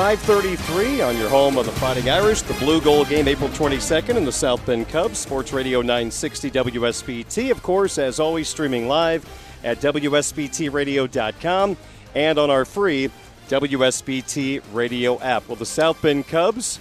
[0.00, 4.24] 533 on your home of the Fighting Irish, the Blue Gold game April 22nd in
[4.24, 7.50] the South Bend Cubs, Sports Radio 960 WSBT.
[7.50, 9.28] Of course, as always, streaming live
[9.62, 11.76] at WSBTRadio.com
[12.14, 13.10] and on our free
[13.50, 15.46] WSBT radio app.
[15.46, 16.80] Well, the South Bend Cubs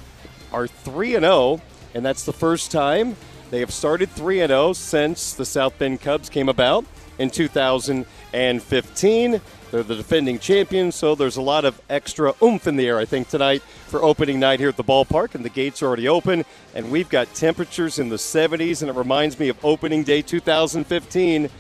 [0.53, 1.61] are 3 0,
[1.93, 3.17] and that's the first time
[3.51, 6.85] they have started 3 0 since the South Bend Cubs came about
[7.19, 9.41] in 2015.
[9.71, 13.05] They're the defending champions, so there's a lot of extra oomph in the air, I
[13.05, 15.35] think, tonight for opening night here at the ballpark.
[15.35, 18.95] And the gates are already open, and we've got temperatures in the 70s, and it
[18.95, 21.51] reminds me of opening day 2015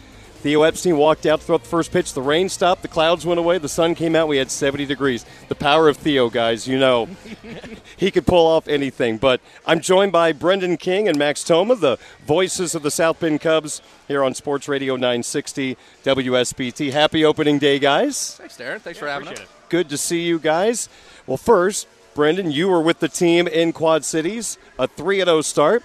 [0.41, 2.13] Theo Epstein walked out to throw up the first pitch.
[2.13, 2.81] The rain stopped.
[2.81, 3.57] The clouds went away.
[3.57, 4.29] The sun came out.
[4.29, 5.25] We had 70 degrees.
[5.49, 7.09] The power of Theo, guys, you know.
[7.97, 9.17] he could pull off anything.
[9.17, 13.41] But I'm joined by Brenden King and Max Thoma, the voices of the South Bend
[13.41, 16.93] Cubs here on Sports Radio 960 WSBT.
[16.93, 18.35] Happy opening day, guys.
[18.35, 18.79] Thanks, Darin.
[18.79, 19.39] Thanks yeah, for having us.
[19.41, 19.47] It.
[19.67, 20.87] Good to see you guys.
[21.27, 25.83] Well, first, Brenden, you were with the team in Quad Cities, a 3 0 start.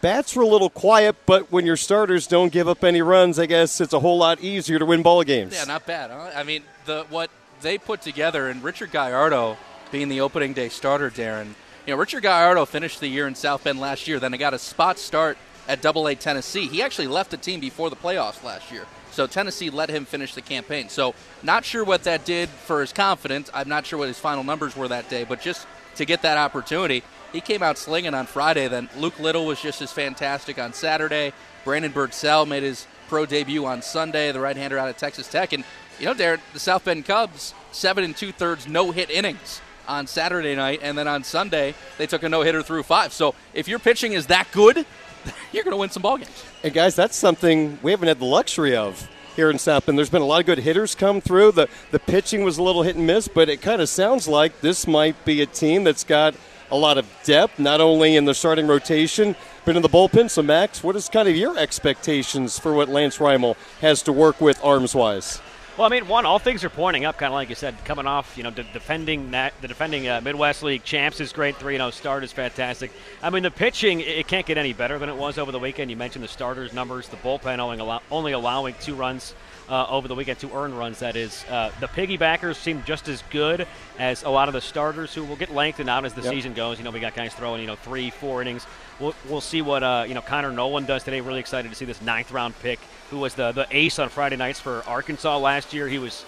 [0.00, 3.46] Bats were a little quiet, but when your starters don't give up any runs, I
[3.46, 5.54] guess it's a whole lot easier to win ball games.
[5.54, 6.10] Yeah, not bad.
[6.10, 6.30] Huh?
[6.36, 7.30] I mean, the what
[7.62, 9.56] they put together, and Richard Gallardo
[9.90, 11.56] being the opening day starter, Darin.
[11.84, 14.20] You know, Richard Gallardo finished the year in South Bend last year.
[14.20, 16.68] Then he got a spot start at Double A Tennessee.
[16.68, 18.86] He actually left the team before the playoffs last year.
[19.10, 20.90] So Tennessee let him finish the campaign.
[20.90, 23.50] So not sure what that did for his confidence.
[23.52, 26.38] I'm not sure what his final numbers were that day, but just to get that
[26.38, 27.02] opportunity,
[27.32, 28.68] he came out slinging on Friday.
[28.68, 31.32] Then Luke Little was just as fantastic on Saturday.
[31.64, 35.52] Brandon Birdsell made his pro debut on Sunday, the right-hander out of Texas Tech.
[35.52, 35.64] And
[35.98, 40.06] you know, Darin, the South Bend Cubs seven and two thirds no hit innings on
[40.06, 43.12] Saturday night, and then on Sunday they took a no hitter through five.
[43.12, 44.86] So if your pitching is that good,
[45.52, 46.44] you're going to win some ball games.
[46.62, 49.96] And guys, that's something we haven't had the luxury of here in South Bend.
[49.96, 51.52] There's been a lot of good hitters come through.
[51.52, 54.60] The the pitching was a little hit and miss, but it kind of sounds like
[54.60, 56.34] this might be a team that's got
[56.70, 59.34] a lot of depth, not only in the starting rotation,
[59.64, 60.30] but in the bullpen.
[60.30, 64.40] So, Max, what is kind of your expectations for what Lance Rymel has to work
[64.40, 65.40] with arms wise?
[65.78, 68.04] Well, I mean, one, all things are pointing up, kind of like you said, coming
[68.04, 71.54] off, you know, de- defending that, the defending uh, Midwest League champs is great.
[71.54, 72.90] 3 0 start is fantastic.
[73.22, 75.88] I mean, the pitching, it can't get any better than it was over the weekend.
[75.88, 79.34] You mentioned the starters' numbers, the bullpen only, allow- only allowing two runs
[79.68, 81.44] uh, over the weekend, two earned runs, that is.
[81.48, 83.66] Uh, the piggybackers seem just as good
[83.98, 86.32] as a lot of the starters who will get lengthened out as the yep.
[86.32, 86.78] season goes.
[86.78, 88.66] You know, we got guys throwing, you know, three, four innings.
[88.98, 91.20] We'll, we'll see what, uh, you know, Connor Noland does today.
[91.20, 92.80] Really excited to see this ninth round pick
[93.10, 95.88] who was the, the ace on Friday nights for Arkansas last year.
[95.88, 96.24] He was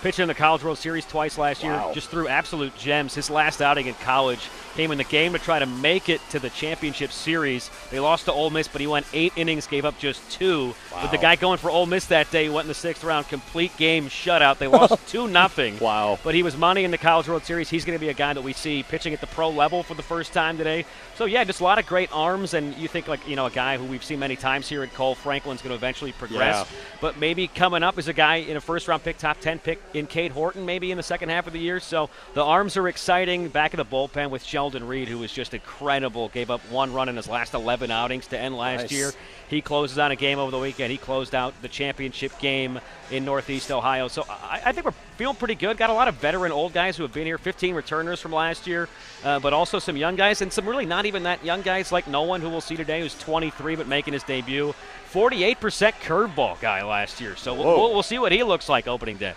[0.00, 3.14] pitching in the College World Series twice last year, just threw absolute gems.
[3.14, 6.38] His last outing in college came in the game to try to make it to
[6.38, 7.68] the championship series.
[7.90, 10.74] They lost to Ole Miss, but he went eight innings, gave up just two.
[10.92, 11.02] Wow.
[11.02, 13.76] But the guy going for Ole Miss that day went in the sixth round, complete
[13.76, 14.58] game shutout.
[14.58, 15.78] They lost two nothing.
[15.80, 16.18] Wow!
[16.22, 17.68] But he was money in the College World Series.
[17.68, 19.94] He's going to be a guy that we see pitching at the pro level for
[19.94, 20.84] the first time today.
[21.16, 23.50] So yeah, just a lot of great arms, and you think like you know a
[23.50, 26.66] guy who we've seen many times here at Kohl Franklin's going to eventually progress.
[26.70, 26.78] Yeah.
[27.00, 29.87] But maybe coming up is a guy in a first round pick, top ten pick
[29.94, 31.80] in Cade Horton, maybe in the second half of the year.
[31.80, 33.48] So the arms are exciting.
[33.48, 36.28] Back of the bullpen with Sheldon Reed, who was just incredible.
[36.28, 38.92] Gave up one run in his last 11 outings to end last nice.
[38.92, 39.12] year.
[39.48, 40.92] He closes on a game over the weekend.
[40.92, 44.08] He closed out the championship game in Northeast Ohio.
[44.08, 45.78] So I, I think we're feeling pretty good.
[45.78, 48.66] Got a lot of veteran old guys who have been here, 15 returners from last
[48.66, 48.88] year,
[49.24, 52.06] uh, but also some young guys and some really not even that young guys like
[52.06, 54.74] Noland, who we'll see today, who's 23 but making his debut.
[55.12, 55.56] 48%
[56.02, 57.34] curveball guy last year.
[57.36, 59.34] So we'll, we'll see what he looks like opening day.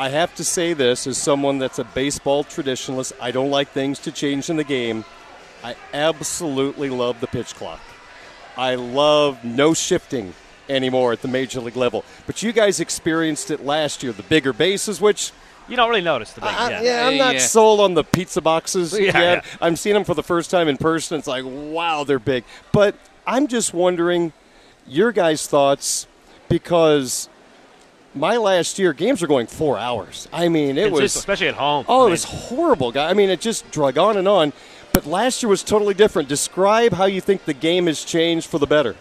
[0.00, 3.12] I have to say this as someone that's a baseball traditionalist.
[3.20, 5.04] I don't like things to change in the game.
[5.64, 7.80] I absolutely love the pitch clock.
[8.56, 10.34] I love no shifting
[10.68, 12.04] anymore at the major league level.
[12.26, 15.32] But you guys experienced it last year, the bigger bases, which
[15.68, 16.50] you don't really notice the big.
[16.50, 16.82] Uh, yeah.
[16.82, 17.40] yeah, I'm not yeah.
[17.40, 19.14] sold on the pizza boxes yeah, yet.
[19.14, 19.42] Yeah.
[19.60, 21.18] I'm seeing them for the first time in person.
[21.18, 22.44] It's like, wow, they're big.
[22.72, 22.94] But
[23.26, 24.32] I'm just wondering
[24.86, 26.06] your guys' thoughts
[26.48, 27.28] because
[28.18, 30.28] my last year, games were going four hours.
[30.32, 31.84] I mean, it was especially at home.
[31.88, 33.08] Oh, I mean, it was horrible, guy.
[33.08, 34.52] I mean, it just drug on and on.
[34.92, 36.28] But last year was totally different.
[36.28, 38.96] Describe how you think the game has changed for the better.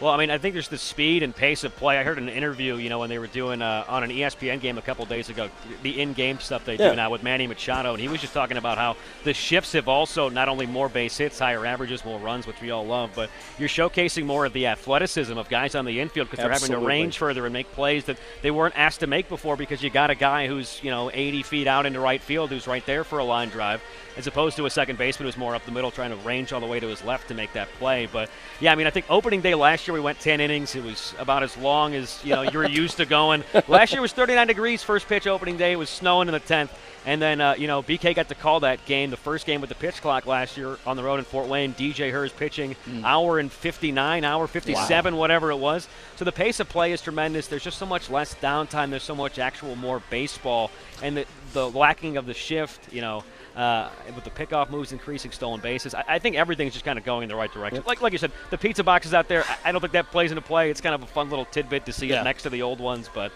[0.00, 1.98] Well, I mean, I think there's the speed and pace of play.
[1.98, 4.78] I heard an interview, you know, when they were doing uh, on an ESPN game
[4.78, 5.50] a couple days ago,
[5.82, 6.90] the in-game stuff they Yeah.
[6.90, 9.88] do now with Manny Machado, and he was just talking about how the shifts have
[9.88, 13.28] also not only more base hits, higher averages, more runs, which we all love, but
[13.58, 16.78] you're showcasing more of the athleticism of guys on the infield because they're having to
[16.86, 20.08] range further and make plays that they weren't asked to make before because you got
[20.08, 23.18] a guy who's you know 80 feet out into right field who's right there for
[23.18, 23.82] a line drive,
[24.16, 26.60] as opposed to a second baseman who's more up the middle trying to range all
[26.60, 28.08] the way to his left to make that play.
[28.10, 28.30] But
[28.60, 30.74] yeah, I mean, I think opening day last year we went 10 innings.
[30.74, 33.44] It was about as long as you know you were used to going.
[33.68, 35.72] Last year was 39 degrees first pitch opening day.
[35.72, 36.70] It was snowing in the 10th.
[37.06, 39.70] And then, uh, you know, BK got to call that game, the first game with
[39.70, 41.72] the pitch clock last year on the road in Fort Wayne.
[41.72, 45.88] DJ Herz pitching hour and 59, hour 57, whatever it was.
[46.16, 47.46] So the pace of play is tremendous.
[47.46, 48.90] There's just so much less downtime.
[48.90, 50.70] There's so much actual more baseball.
[51.02, 53.24] And the, the lacking of the shift, you know,
[53.56, 57.04] uh, with the pickoff moves increasing stolen bases, I, I think everything's just kind of
[57.04, 57.82] going in the right direction.
[57.86, 60.30] Like, like you said, the pizza boxes out there, I, I don't think that plays
[60.30, 60.70] into play.
[60.70, 62.20] It's kind of a fun little tidbit to see Yeah.
[62.20, 63.32] it next to the old ones, but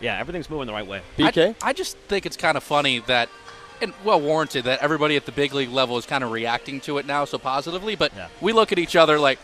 [0.00, 1.02] yeah, everything's moving the right way.
[1.18, 1.56] BK?
[1.62, 3.28] I, I just think it's kind of funny that,
[3.82, 6.98] and well warranted, that everybody at the big league level is kind of reacting to
[6.98, 7.96] it now so positively.
[7.96, 8.28] But Yeah.
[8.40, 9.38] we look at each other like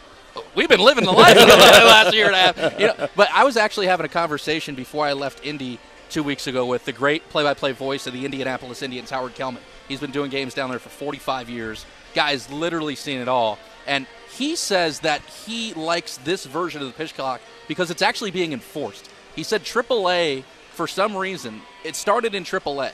[0.54, 2.80] we've been living the life for the last year and a half.
[2.80, 5.78] You know, but I was actually having a conversation before I left Indy
[6.10, 9.62] two weeks ago with the great play-by-play voice of the Indianapolis Indians, Howard Kellman.
[9.88, 11.86] He's been doing games down there for 45 years.
[12.14, 14.06] Guy's literally seen it all, and
[14.36, 18.52] he says that he likes this version of the pitch clock because it's actually being
[18.52, 19.10] enforced.
[19.34, 22.92] He said AAA, for some reason, it started in AAA,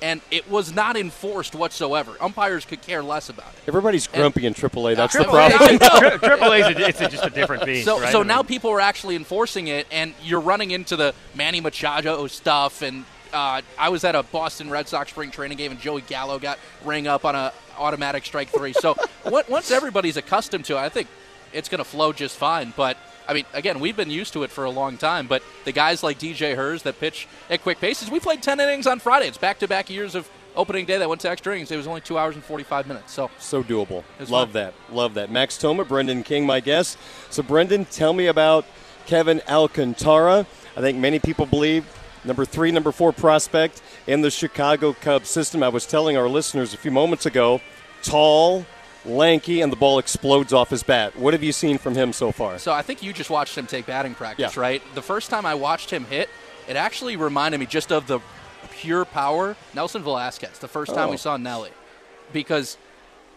[0.00, 2.12] and it was not enforced whatsoever.
[2.20, 3.68] Umpires could care less about it.
[3.68, 4.96] Everybody's grumpy in AAA.
[4.96, 5.60] That's the problem.
[5.60, 5.78] A, I know.
[5.98, 7.84] Tri- Triple a, it's a, just a different beast.
[7.84, 8.10] So, right?
[8.10, 11.60] so I mean- now people are actually enforcing it, and you're running into the Manny
[11.60, 12.82] Machado stuff.
[12.82, 16.38] And uh, I was at a Boston Red Sox spring training game, and Joey Gallo
[16.38, 18.72] got rang up on a automatic strike three.
[18.72, 21.08] So on- once everybody's accustomed to it, I think
[21.52, 22.72] it's going to flow just fine.
[22.76, 22.96] But
[23.28, 25.26] I mean, again, we've been used to it for a long time.
[25.26, 28.86] But the guys like DJ Herz that pitch at quick paces, we played 10 innings
[28.86, 29.28] on Friday.
[29.28, 31.70] It's back-to-back years of opening day that went to extra innings.
[31.70, 33.12] It was only two hours and 45 minutes.
[33.12, 34.02] So So doable.
[34.28, 34.52] Love fun.
[34.52, 34.74] that.
[34.90, 35.30] Love that.
[35.30, 36.98] Max Thoma, Brenden King, my guest.
[37.30, 38.66] So, Brenden, tell me about
[39.06, 40.44] Kevin Alcantara.
[40.76, 41.86] I think many people believe
[42.24, 45.62] number three, number four prospect in the Chicago Cubs system.
[45.62, 47.60] I was telling our listeners a few moments ago,
[48.02, 48.64] tall,
[49.04, 51.16] lanky, and the ball explodes off his bat.
[51.16, 52.58] What have you seen from him so far?
[52.58, 54.60] So I think you just watched him take batting practice, Yeah.
[54.60, 54.82] right?
[54.94, 56.28] The first time I watched him hit,
[56.68, 58.20] it actually reminded me just of the
[58.70, 60.58] pure power Nelson Velázquez.
[60.60, 61.10] The first time Oh.
[61.12, 61.70] we saw Nelly,
[62.32, 62.76] because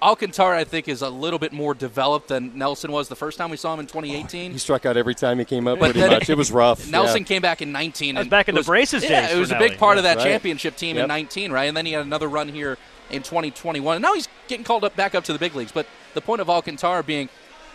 [0.05, 3.49] Alcantara I think is a little bit more developed than Nelson was the first time
[3.49, 4.51] we saw him in 2018.
[4.51, 6.29] He struck out every time he came up, But pretty then- much.
[6.29, 6.87] It was rough.
[6.87, 7.27] Nelson Yeah.
[7.27, 8.15] came back in 19.
[8.15, 9.97] That was and back in it the Braces Yeah, it for was a big part
[9.97, 10.23] of that right.
[10.23, 11.03] championship team Yep.
[11.03, 11.65] in 19, right?
[11.65, 12.77] And then he had another run here
[13.09, 13.95] in 2021.
[13.95, 15.71] And now he's getting called up back up to the big leagues.
[15.71, 17.29] But the point of Alcantara being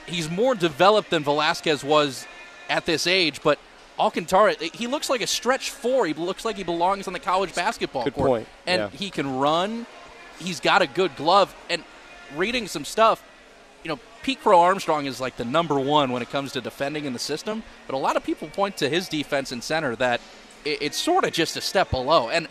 [0.07, 2.27] he's more developed than Velázquez was
[2.69, 3.59] at this age, but
[3.99, 6.07] Alcantara, he looks like a stretch four.
[6.07, 8.29] He looks like he belongs on the college basketball Good court.
[8.29, 8.49] point.
[8.67, 8.99] And Yeah.
[8.99, 9.87] he can run.
[10.39, 11.55] He's got a good glove.
[11.69, 11.85] And
[12.37, 13.23] reading some stuff,
[13.83, 17.05] you know, Pete Crow Armstrong is like the number one when it comes to defending
[17.07, 17.63] in the system.
[17.87, 20.21] But a lot of people point to his defense in center that
[20.65, 22.29] it, it's sort of just a step below.
[22.29, 22.47] And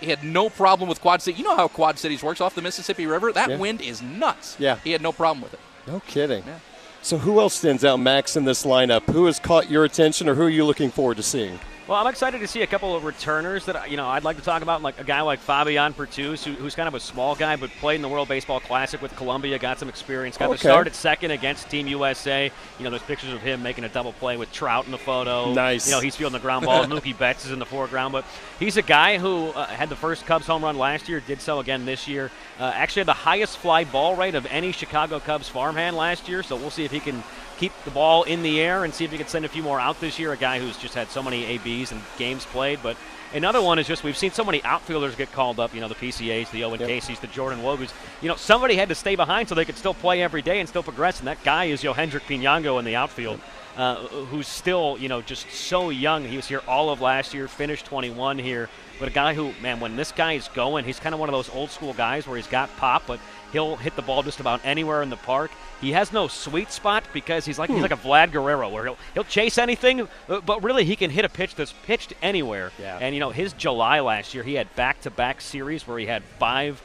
[0.00, 1.38] he had no problem with Quad City.
[1.38, 3.32] You know how Quad Cities works off the Mississippi River?
[3.32, 3.56] That Yeah.
[3.58, 4.56] wind is nuts.
[4.58, 4.78] Yeah.
[4.82, 5.60] He had no problem with it.
[5.86, 6.42] No kidding.
[6.46, 6.58] Yeah.
[7.02, 9.02] So, who else stands out, Max, in this lineup?
[9.12, 11.58] Who has caught your attention, or who are you looking forward to seeing?
[11.88, 14.42] Well, I'm excited to see a couple of returners that you know I'd like to
[14.42, 17.56] talk about, like a guy like Fabian Pertuz, who, who's kind of a small guy
[17.56, 20.52] but played in the World Baseball Classic with Colombia, got some experience, got Okay.
[20.54, 22.52] the start at second against Team USA.
[22.78, 25.52] You know, there's pictures of him making a double play with Trout in the photo.
[25.52, 25.88] Nice.
[25.88, 26.84] You know, he's fielding the ground ball.
[26.86, 28.24] Mookie Betts is in the foreground, but
[28.60, 31.58] he's a guy who uh, had the first Cubs home run last year, did so
[31.58, 32.30] again this year.
[32.60, 36.44] Uh, actually, had the highest fly ball rate of any Chicago Cubs farmhand last year.
[36.44, 37.24] So we'll see if he can
[37.62, 39.78] keep the ball in the air and see if he can send a few more
[39.78, 40.32] out this year.
[40.32, 42.80] A guy who's just had so many ABs and games played.
[42.82, 42.96] But
[43.34, 45.72] another one is just we've seen so many outfielders get called up.
[45.72, 46.88] You know, the PCAs, the Owen Yep.
[46.88, 47.92] Caissie's, the Jordan Nwogus.
[48.20, 50.68] You know, somebody had to stay behind so they could still play every day and
[50.68, 51.20] still progress.
[51.20, 53.38] And that guy is Yohendrick Piñango in the outfield.
[53.76, 56.24] Uh, who's still, you know, just so young.
[56.24, 58.68] He was here all of last year, finished 21 here.
[58.98, 61.32] But a guy who, man, when this guy is going, he's kind of one of
[61.32, 63.18] those old school guys where he's got pop, but
[63.50, 65.50] he'll hit the ball just about anywhere in the park.
[65.80, 67.76] He has no sweet spot because he's like Hmm.
[67.76, 71.10] he's like a Vlad Guerrero where he'll he'll chase anything, uh, but really he can
[71.10, 72.70] hit a pitch that's pitched anywhere.
[72.78, 72.98] Yeah.
[73.00, 76.80] And you know his July last year, he had back-to-back series where he had five,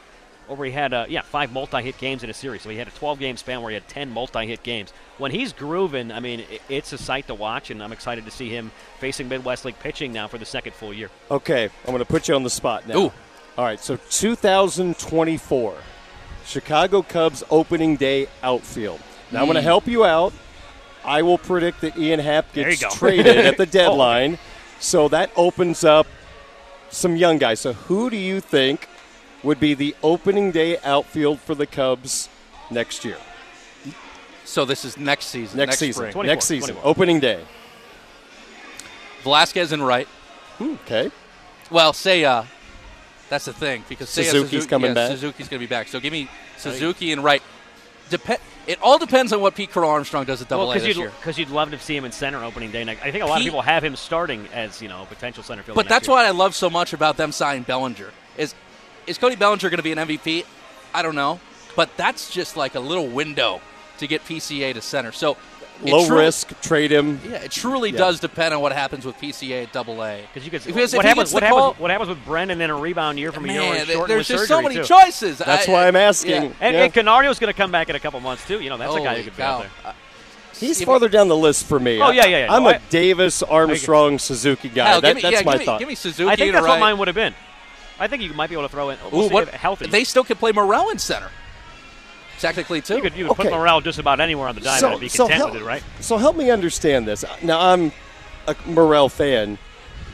[0.56, 2.62] where he had uh, yeah five multi-hit games in a series.
[2.62, 4.92] So he had a 12-game span where he had 10 multi-hit games.
[5.18, 8.48] When he's grooving, I mean, it's a sight to watch, and I'm excited to see
[8.48, 11.10] him facing Midwest League pitching now for the second full year.
[11.30, 12.96] Okay, I'm going to put you on the spot now.
[12.98, 13.12] Ooh.
[13.56, 15.74] All right, so 2024,
[16.44, 19.00] Chicago Cubs opening day outfield.
[19.32, 20.32] Now I'm going to help you out.
[21.04, 24.38] I will predict that Ian Happ gets traded at the deadline.
[24.78, 26.06] So that opens up
[26.90, 27.60] some young guys.
[27.60, 28.88] So who do you think
[29.42, 32.28] would be the opening day outfield for the Cubs
[32.70, 33.18] next year?
[34.44, 35.58] So this is next season.
[35.58, 36.10] Next, season.
[36.24, 36.74] next season.
[36.74, 36.90] 24.
[36.90, 37.44] Opening day.
[39.22, 40.06] Velázquez and Wright.
[40.56, 41.10] Hmm, okay.
[41.70, 42.46] Well, Seiya.
[43.28, 45.10] That's the thing because Seiya Suzuki's Suzuki, coming yeah, back.
[45.10, 45.88] Suzuki's going to be back.
[45.88, 47.42] So give me Suzuki and Wright.
[48.08, 50.86] Dep- it all depends on what Pete Crow Armstrong does at Double Well, A because
[50.88, 51.12] this you'd, year.
[51.22, 52.84] 'cause you'd love to see him in center opening day.
[52.84, 53.02] Next.
[53.02, 55.76] I think a lot of people have him starting as you know potential center fielder.
[55.76, 56.16] But next that's year.
[56.16, 58.10] what I love so much about them signing Bellinger.
[58.38, 58.54] Is
[59.08, 60.44] is Cody Bellinger going to be an MVP?
[60.94, 61.40] I don't know,
[61.76, 63.60] but that's just like a little window
[63.98, 65.12] to get PCA to center.
[65.12, 65.36] So
[65.82, 67.20] Low truly- risk, trade him.
[67.24, 67.98] Yeah, it truly Yeah.
[67.98, 70.22] does depend on what happens with PCA at Double A.
[70.22, 70.64] Because you could.
[70.64, 71.24] Because if what he happens?
[71.30, 71.60] gets What the happens?
[71.62, 73.86] call- What happens with Brennen in a rebound year from a year where Man, he's
[73.86, 74.84] th- shortened there's just so many too.
[74.84, 75.38] choices.
[75.38, 76.00] That's I- why I'm yeah.
[76.02, 76.54] asking.
[76.60, 76.82] And, Yeah.
[76.84, 78.60] and Canario's going to come back in a couple months too.
[78.60, 79.70] You know, that's a guy who could be out there.
[79.84, 79.92] Uh,
[80.58, 82.00] He's If- farther down the list for me.
[82.02, 82.52] Oh, yeah, yeah, yeah.
[82.52, 84.88] I'm No, a I- Davis, Armstrong, Suzuki guy.
[84.88, 85.78] hell, That- me, that's yeah, my give me, thought.
[85.78, 86.70] give me Suzuki I think that's right.
[86.72, 87.34] what mine would have been.
[88.00, 88.98] I think you might be able to throw in.
[89.10, 89.86] We'll Ooh, what, healthy.
[89.88, 91.30] They still could play Morel in center.
[92.38, 92.96] Technically, too.
[92.96, 93.42] you could, you could Okay.
[93.44, 95.82] put Morel just about anywhere on the diamond and be content help, with it, right?
[96.00, 97.24] So help me understand this.
[97.42, 97.90] Now I'm
[98.46, 99.58] a Morel fan.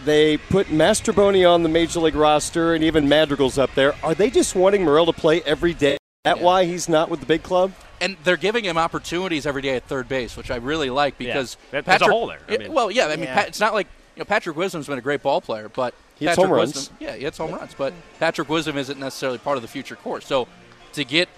[0.06, 3.94] They put Mastrobuoni on the major league roster, and even Madrigal's up there.
[4.02, 5.94] Are they just wanting Morel to play every day?
[5.94, 6.42] Is that Yeah.
[6.44, 7.72] why he's not with the big club?
[8.00, 11.56] and they're giving him opportunities every day at third base, which I really like because
[11.70, 12.40] There- there's a Patrick, hole there.
[12.48, 13.34] I Yeah, mean- well, yeah, I mean, Yeah.
[13.34, 13.86] Pat, it's not like
[14.16, 15.94] you know Patrick Wisdom's been a great ball player, but
[16.24, 16.74] He hits Patrick home runs.
[16.74, 19.94] Wisdom, yeah, he hits home runs, but Patrick Wisdom isn't necessarily part of the future
[19.94, 20.24] course.
[20.26, 20.48] So
[20.94, 21.28] to get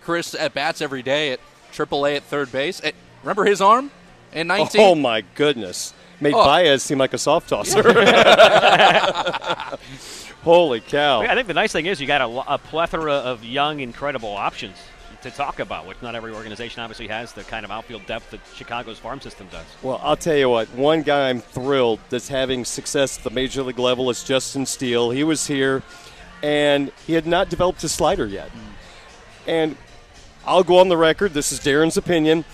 [0.00, 1.38] Chris at bats every day at
[1.72, 2.90] AAA at third base, eh,
[3.22, 3.92] remember his arm
[4.32, 4.80] in 19?
[4.80, 5.94] Oh my goodness!
[6.20, 6.44] Made Oh.
[6.44, 7.82] Baez seem like a soft tosser.
[10.42, 11.20] Holy cow!
[11.20, 14.76] I think the nice thing is you got a, a plethora of young, incredible options
[15.22, 18.40] to talk about, which not every organization obviously has the kind of outfield depth that
[18.54, 19.64] Chicago's farm system does.
[19.82, 20.68] Well, I'll tell you what.
[20.70, 25.10] One guy I'm thrilled that's having success at the major league level is Justin Steele.
[25.10, 25.82] He was here,
[26.42, 28.50] and he had not developed his slider yet.
[29.46, 29.76] And
[30.44, 31.34] I'll go on the record.
[31.34, 32.44] This is Darin's opinion,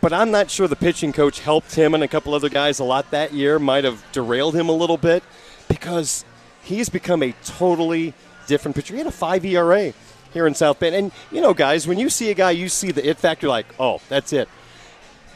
[0.00, 2.84] but I'm not sure the pitching coach helped him and a couple other guys a
[2.84, 3.58] lot that year.
[3.58, 5.22] Might have derailed him a little bit
[5.68, 6.24] because
[6.62, 8.14] he's become a totally
[8.46, 8.94] different pitcher.
[8.94, 9.92] He had a five ERA
[10.32, 12.90] here in South Bend, and you know, guys, when you see a guy, you see
[12.90, 13.48] the it factor.
[13.48, 14.48] Like, oh, that's it.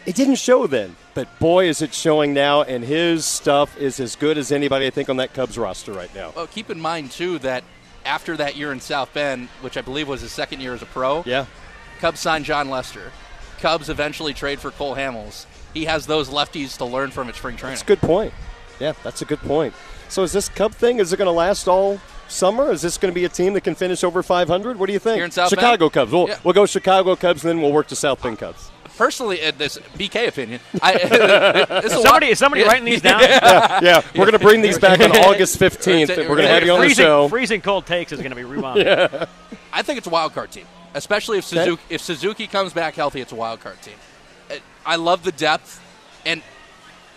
[0.06, 4.14] It didn't show then, but boy, is it showing now, and his stuff is as
[4.14, 6.32] good as anybody I think on that Cubs roster right now.
[6.36, 7.64] Well, keep in mind too that
[8.04, 10.86] after that year in South Bend, which I believe was his second year as a
[10.86, 11.46] pro, Yeah,
[12.00, 13.10] Cubs signed Jon Lester.
[13.60, 15.46] Cubs eventually trade for Cole Hamels.
[15.74, 17.74] He has those lefties to learn from at spring training.
[17.74, 18.32] that's a good point.
[18.78, 19.74] Yeah, that's a good point.
[20.08, 21.00] So is this Cub thing?
[21.00, 22.70] Is it going to last all summer?
[22.72, 24.78] Is this going to be a team that can finish over 500?
[24.78, 25.16] What do you think?
[25.16, 25.92] Here in South Chicago Bend?
[25.92, 26.12] Cubs.
[26.12, 26.38] We'll, Yeah.
[26.44, 28.70] we'll go Chicago Cubs, and then we'll work to South Bend Cubs.
[28.96, 30.92] Personally, in this BK opinion, I,
[31.84, 32.68] it's Somebody, is somebody Yeah.
[32.68, 33.20] writing these down?
[33.20, 36.08] yeah, we're going to bring these back on August 15th.
[36.08, 37.28] and We're going to have you on the show.
[37.28, 39.28] freezing cold takes is going to be rebounded.
[39.72, 40.64] I think it's a wild card team,
[40.94, 43.20] especially if Suzuki if Suzuki comes back healthy.
[43.20, 43.96] It's a wild card team.
[44.50, 44.54] Uh,
[44.86, 45.78] I love the depth,
[46.24, 46.40] and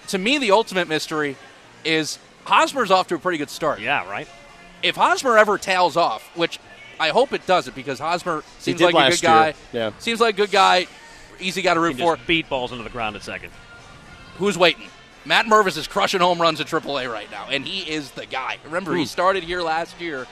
[0.08, 1.38] to me, the ultimate mystery
[1.86, 3.80] is Hosmer's off to a pretty good start.
[3.80, 4.28] Yeah, right.
[4.84, 6.60] If Hosmer ever tails off, which
[7.00, 9.46] I hope it doesn't, because Hosmer seems like a good guy.
[9.48, 9.54] year.
[9.74, 9.92] Yeah.
[10.00, 10.88] seems like a good guy.
[11.40, 12.16] Easy guy to He root for.
[12.18, 13.52] just beat balls into the ground at second.
[14.38, 14.88] Who's waiting?
[15.26, 18.58] Matt Mervis is crushing home runs at AAA right now, and he is the guy.
[18.64, 20.28] Remember, he started here last year.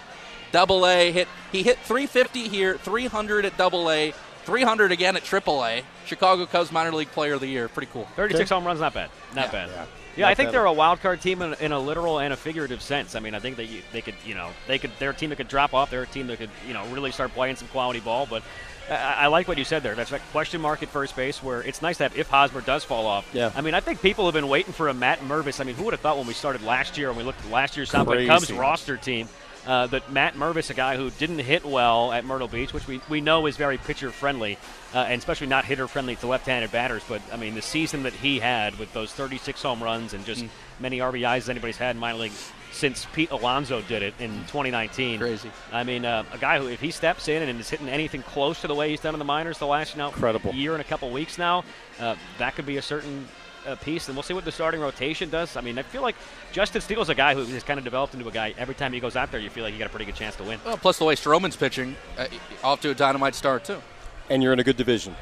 [0.54, 1.28] Double A hit.
[1.52, 4.14] He hit 350 here, 300 at Double A,
[4.46, 5.84] 300 again at AAA.
[6.06, 7.68] Chicago Cubs minor league player of the year.
[7.68, 8.08] Pretty cool.
[8.16, 9.10] 36 home runs, not bad.
[9.36, 9.52] Not Yeah.
[9.52, 9.70] bad.
[9.70, 9.86] Yeah.
[10.18, 12.82] Yeah, I think they're a wild card team in, in a literal and a figurative
[12.82, 13.16] sense.
[13.16, 14.92] I mean, I think that they could, you know, they could.
[15.00, 15.92] They're a team that could drop off.
[15.92, 18.26] They're a team that could, you know, really start playing some quality ball.
[18.26, 18.44] But
[18.90, 19.96] I, I like what you said there.
[19.96, 22.84] That's that question mark at first base, where it's nice to have if Hosmer does
[22.84, 23.30] fall off.
[23.34, 23.52] Yeah.
[23.56, 25.60] I mean, I think people have been waiting for a Matt Mervis.
[25.60, 27.52] I mean, who would have thought when we started last year, and we looked at
[27.52, 29.28] last year's South Bend Cubs roster team,
[29.68, 33.02] uh, that Matt Mervis, a guy who didn't hit well at Myrtle Beach, which we,
[33.10, 34.58] we know is very pitcher friendly,
[34.96, 37.04] uh, and especially not hitter friendly to left handed batters.
[37.08, 40.46] But, I mean, the season that he had with those 36 home runs and just
[40.80, 42.32] many RBIs as anybody's had in minor league
[42.72, 45.20] since Pete Alonso did it in 2019.
[45.20, 45.52] Crazy.
[45.74, 48.62] I mean, uh, a guy who, if he steps in and is hitting anything close
[48.62, 50.54] to the way he's done in the minors the last you know, Incredible.
[50.54, 51.64] year and a couple weeks now,
[52.00, 53.28] uh, that could be a certain
[53.76, 54.08] piece.
[54.08, 55.58] And we'll see what the starting rotation does.
[55.58, 56.16] I mean, I feel like
[56.52, 58.54] Justin Steele's a guy who has kind of developed into a guy.
[58.58, 60.36] Every time he goes out there, you feel like you got a pretty good chance
[60.38, 60.60] to win.
[60.66, 62.28] Well, plus the way Stroman's pitching, uh,
[62.64, 63.82] off to a dynamite start too.
[64.30, 65.16] And you're in a good division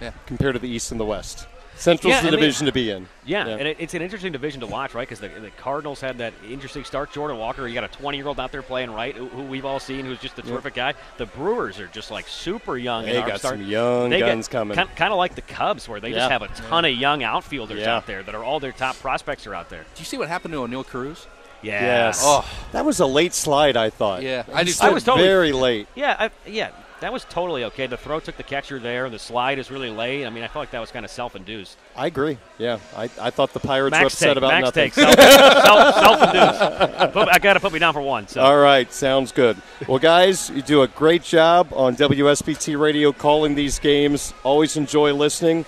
[0.00, 0.12] Yeah.
[0.26, 1.46] compared to the East and the West.
[1.80, 3.08] Central's Yeah, the and they- division to be in.
[3.24, 3.56] Yeah, Yeah.
[3.56, 5.08] and it, it's an interesting division to watch, right?
[5.08, 7.10] Because the, the Cardinals had that interesting start.
[7.12, 9.64] Jordan Walker, you got a 20 year old out there playing right, who, who we've
[9.64, 10.92] all seen, who's just a terrific guy.
[11.16, 13.04] The Brewers are just like super young.
[13.06, 13.54] They and got upstart.
[13.58, 14.76] some young They guns coming.
[14.76, 16.16] Kind, of like the Cubs, where they Yeah.
[16.16, 17.96] just have a ton of young outfielders Yeah.
[17.96, 19.82] out there that are all their top prospects are out there.
[19.94, 21.26] Do you see what happened to Oneil Cruz?
[21.62, 21.80] Yeah.
[21.82, 22.20] Yes.
[22.24, 22.46] Oh.
[22.72, 24.22] That was a late slide, I thought.
[24.22, 24.94] Yeah, I do Slid too.
[24.94, 25.88] was totally- very late.
[25.94, 27.86] Yeah, I, yeah, that was totally okay.
[27.86, 30.24] The throw took the catcher there, and the slide is really late.
[30.26, 31.76] I mean, I felt like that was kind of self-induced.
[31.96, 32.38] I agree.
[32.58, 34.90] Yeah, I, I thought the Pirates were upset take, about Max nothing.
[34.90, 37.12] take, self, self, self-induced.
[37.12, 38.28] Put- I got to put me down for one.
[38.28, 38.42] So.
[38.42, 39.56] All right, sounds good.
[39.88, 44.32] Well, guys, you do a great job on WSBT Radio calling these games.
[44.44, 45.64] Always enjoy listening.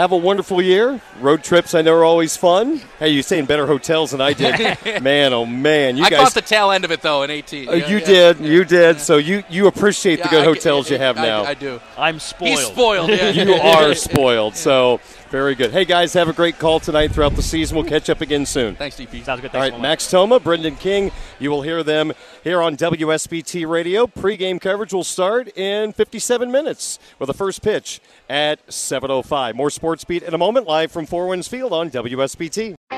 [0.00, 0.98] Have a wonderful year.
[1.20, 2.80] Road trips, I know, are always fun.
[2.98, 5.02] Hey, you stay in better hotels than I did.
[5.02, 6.20] man, oh man, you I guys.
[6.20, 7.68] caught the tail end of it though in 18.
[7.68, 8.04] Uh, Yeah, you yeah.
[8.06, 8.98] did, you did.
[8.98, 11.44] So you you appreciate Yeah, the good I- hotels you have I- now.
[11.44, 11.82] I do.
[11.98, 12.48] I'm spoiled.
[12.58, 13.10] He's spoiled.
[13.10, 13.28] Yeah.
[13.44, 14.54] you are spoiled.
[14.70, 15.70] So very good.
[15.70, 17.76] Hey guys, have a great call tonight throughout the season.
[17.76, 18.74] We'll catch up again soon.
[18.76, 19.24] Thanks, DP.
[19.24, 19.54] Sounds good.
[19.54, 19.78] All Thanks right, so.
[19.78, 21.10] Max Thoma, Brenden King.
[21.38, 22.12] You will hear them
[22.44, 24.06] here on WSBT Radio.
[24.06, 29.54] Pre-game coverage will start in 57 minutes with the first pitch at 7:05.
[29.54, 32.74] More Sports Beat in a moment, live from Four Winds Field on WSBT.